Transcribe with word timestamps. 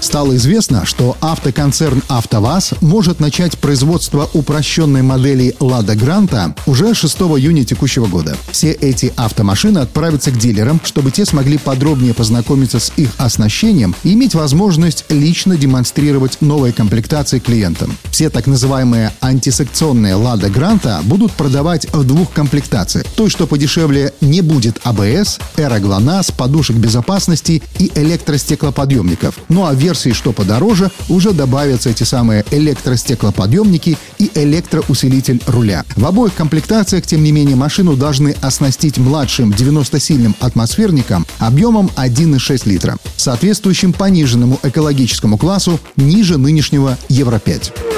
Стало 0.00 0.34
известно, 0.36 0.86
что 0.86 1.16
автоконцерн 1.20 2.02
«АвтоВАЗ» 2.08 2.74
может 2.80 3.20
начать 3.20 3.58
производство 3.58 4.28
упрощенной 4.32 5.02
модели 5.02 5.54
«Лада 5.60 5.94
Гранта» 5.94 6.54
уже 6.66 6.94
6 6.94 7.16
июня 7.20 7.64
текущего 7.64 8.06
года. 8.06 8.36
Все 8.50 8.72
эти 8.72 9.12
автомашины 9.16 9.78
отправятся 9.78 10.30
к 10.30 10.38
дилерам, 10.38 10.80
чтобы 10.84 11.10
те 11.10 11.26
смогли 11.26 11.58
подробнее 11.58 12.14
познакомиться 12.14 12.80
с 12.80 12.92
их 12.96 13.10
оснащением 13.18 13.94
и 14.02 14.14
иметь 14.14 14.34
возможность 14.34 15.04
лично 15.10 15.56
демонстрировать 15.56 16.38
новые 16.40 16.72
комплектации 16.72 17.38
клиентам. 17.38 17.96
Все 18.10 18.30
так 18.30 18.46
называемые 18.46 19.12
антисекционные 19.20 20.14
«Лада 20.14 20.48
Гранта» 20.48 21.00
будут 21.04 21.32
продавать 21.32 21.86
в 21.92 22.04
двух 22.04 22.32
комплектациях. 22.32 23.04
Той, 23.16 23.28
что 23.28 23.46
подешевле, 23.46 24.14
не 24.20 24.40
будет 24.40 24.78
АБС, 24.82 25.38
эроглонасс, 25.56 26.30
подушек 26.30 26.76
безопасности 26.76 27.62
и 27.78 27.92
электростеклоподъемников. 27.94 29.38
Ну 29.48 29.66
а 29.66 29.74
версии, 29.90 30.10
что 30.10 30.32
подороже, 30.32 30.90
уже 31.08 31.32
добавятся 31.32 31.90
эти 31.90 32.04
самые 32.04 32.44
электростеклоподъемники 32.52 33.98
и 34.18 34.30
электроусилитель 34.34 35.42
руля. 35.48 35.84
В 35.96 36.06
обоих 36.06 36.34
комплектациях, 36.34 37.04
тем 37.06 37.24
не 37.24 37.32
менее, 37.32 37.56
машину 37.56 37.96
должны 37.96 38.36
оснастить 38.40 38.98
младшим 38.98 39.50
90-сильным 39.50 40.36
атмосферником 40.38 41.26
объемом 41.40 41.90
1,6 41.96 42.68
литра, 42.68 42.98
соответствующим 43.16 43.92
пониженному 43.92 44.60
экологическому 44.62 45.36
классу 45.36 45.80
ниже 45.96 46.38
нынешнего 46.38 46.96
Евро-5. 47.08 47.89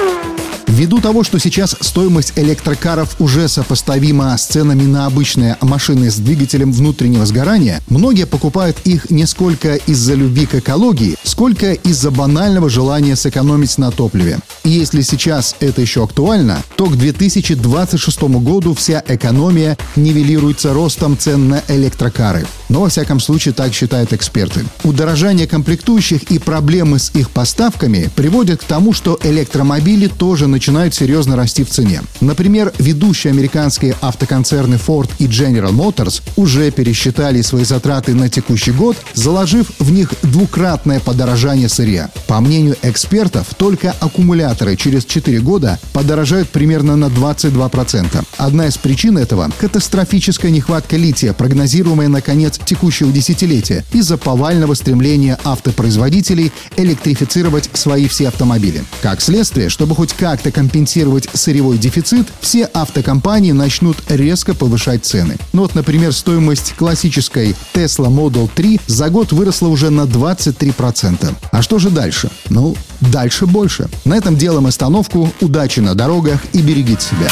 Ввиду 0.73 0.99
того, 0.99 1.23
что 1.23 1.37
сейчас 1.37 1.75
стоимость 1.81 2.33
электрокаров 2.35 3.21
уже 3.21 3.47
сопоставима 3.47 4.35
с 4.35 4.47
ценами 4.47 4.81
на 4.81 5.05
обычные 5.05 5.55
машины 5.61 6.09
с 6.09 6.15
двигателем 6.15 6.71
внутреннего 6.71 7.27
сгорания, 7.27 7.79
многие 7.89 8.25
покупают 8.25 8.77
их 8.83 9.11
не 9.11 9.27
сколько 9.27 9.75
из-за 9.75 10.15
любви 10.15 10.47
к 10.47 10.55
экологии, 10.55 11.15
сколько 11.23 11.73
из-за 11.73 12.09
банального 12.09 12.71
желания 12.71 13.15
сэкономить 13.15 13.77
на 13.77 13.91
топливе. 13.91 14.39
И 14.63 14.71
если 14.71 15.03
сейчас 15.03 15.55
это 15.59 15.79
еще 15.79 16.05
актуально, 16.05 16.63
то 16.75 16.85
к 16.85 16.97
2026 16.97 18.23
году 18.41 18.73
вся 18.73 19.03
экономия 19.07 19.77
нивелируется 19.95 20.73
ростом 20.73 21.19
цен 21.19 21.49
на 21.49 21.61
электрокары. 21.67 22.47
Но, 22.73 22.81
во 22.81 22.89
всяком 22.89 23.19
случае, 23.19 23.53
так 23.53 23.71
считают 23.71 24.13
эксперты. 24.13 24.65
Удорожание 24.83 25.45
комплектующих 25.45 26.23
и 26.31 26.39
проблемы 26.39 26.97
с 26.97 27.11
их 27.13 27.29
поставками 27.29 28.09
приводят 28.15 28.61
к 28.61 28.63
тому, 28.63 28.93
что 28.93 29.19
электромобили 29.21 30.07
тоже 30.07 30.47
начинают 30.47 30.95
серьезно 30.95 31.35
расти 31.35 31.63
в 31.63 31.69
цене. 31.69 32.01
Например, 32.19 32.73
ведущие 32.79 33.29
американские 33.29 33.95
автоконцерны 34.01 34.79
Ford 34.87 35.07
и 35.19 35.27
General 35.27 35.69
Motors 35.69 36.23
уже 36.35 36.71
пересчитали 36.71 37.43
свои 37.43 37.63
затраты 37.63 38.15
на 38.15 38.27
текущий 38.27 38.71
год, 38.71 38.97
заложив 39.13 39.67
в 39.77 39.91
них 39.91 40.11
двукратное 40.23 40.99
подорожание 40.99 41.69
сырья. 41.69 42.09
По 42.25 42.41
мнению 42.41 42.75
экспертов, 42.81 43.53
только 43.55 43.93
аккумуляторы 43.99 44.77
через 44.77 45.05
4 45.05 45.41
года 45.41 45.79
подорожают 45.93 46.49
примерно 46.49 46.95
на 46.95 47.05
22%. 47.05 48.25
Одна 48.37 48.65
из 48.65 48.79
причин 48.79 49.19
этого– 49.19 49.51
катастрофическая 49.59 50.49
нехватка 50.49 50.97
лития, 50.97 51.33
прогнозируемая 51.33 52.07
на 52.07 52.21
конец 52.21 52.59
текущего 52.65 53.11
десятилетия 53.11 53.85
из-за 53.93 54.17
повального 54.17 54.73
стремления 54.73 55.39
автопроизводителей 55.43 56.51
электрифицировать 56.77 57.69
свои 57.73 58.07
все 58.07 58.27
автомобили. 58.27 58.83
Как 59.01 59.21
следствие, 59.21 59.69
чтобы 59.69 59.95
хоть 59.95 60.13
как 60.13 60.33
как-то 60.33 60.51
компенсировать 60.51 61.29
сырьевой 61.31 61.77
дефицит, 61.77 62.27
все 62.41 62.63
автокомпании 62.65 63.51
начнут 63.51 63.97
резко 64.09 64.55
повышать 64.55 65.05
цены. 65.05 65.37
Ну 65.53 65.61
вот, 65.61 65.75
например, 65.75 66.11
стоимость 66.11 66.73
классической 66.75 67.55
Tesla 67.75 68.07
Model 68.07 68.49
3 68.55 68.81
за 68.87 69.09
год 69.09 69.31
выросла 69.31 69.67
уже 69.67 69.91
на 69.91 70.01
23%. 70.05 71.35
А 71.51 71.61
что 71.61 71.77
же 71.77 71.91
дальше? 71.91 72.31
Ну, 72.49 72.75
дальше 72.99 73.45
больше. 73.45 73.89
На 74.05 74.17
этом 74.17 74.35
делаем 74.35 74.65
остановку. 74.65 75.31
Удачи 75.39 75.81
на 75.81 75.93
дорогах 75.93 76.39
и 76.53 76.63
берегите 76.63 77.05
себя. 77.05 77.29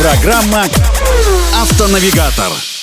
Программа 0.00 0.64
«Автонавигатор». 1.60 2.77